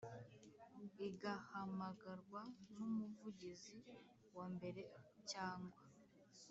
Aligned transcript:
Igahamagarwa 1.07 2.41
n 2.73 2.77
umuvugizi 2.87 3.77
wa 4.35 4.45
mbere 4.55 4.81
cyangwa 5.31 5.79